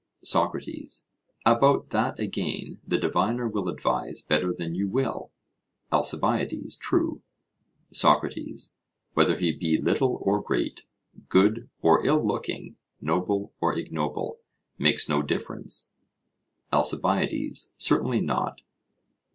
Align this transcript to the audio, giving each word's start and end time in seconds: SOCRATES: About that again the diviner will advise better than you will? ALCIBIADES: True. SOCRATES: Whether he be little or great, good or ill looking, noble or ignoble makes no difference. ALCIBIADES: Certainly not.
SOCRATES: 0.23 1.09
About 1.45 1.91
that 1.91 2.19
again 2.19 2.79
the 2.87 2.97
diviner 2.97 3.47
will 3.47 3.69
advise 3.69 4.23
better 4.23 4.51
than 4.51 4.73
you 4.73 4.87
will? 4.87 5.29
ALCIBIADES: 5.91 6.75
True. 6.77 7.21
SOCRATES: 7.91 8.73
Whether 9.13 9.37
he 9.37 9.51
be 9.51 9.79
little 9.79 10.17
or 10.23 10.41
great, 10.41 10.87
good 11.29 11.69
or 11.83 12.03
ill 12.03 12.25
looking, 12.25 12.77
noble 12.99 13.53
or 13.61 13.77
ignoble 13.77 14.39
makes 14.79 15.07
no 15.07 15.21
difference. 15.21 15.93
ALCIBIADES: 16.73 17.75
Certainly 17.77 18.21
not. 18.21 18.61